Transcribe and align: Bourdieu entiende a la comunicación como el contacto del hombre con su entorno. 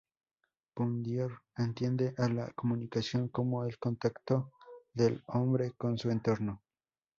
Bourdieu 0.75 1.29
entiende 1.55 2.15
a 2.17 2.27
la 2.27 2.51
comunicación 2.53 3.27
como 3.27 3.65
el 3.65 3.77
contacto 3.77 4.51
del 4.91 5.21
hombre 5.27 5.73
con 5.77 5.99
su 5.99 6.09
entorno. 6.09 6.63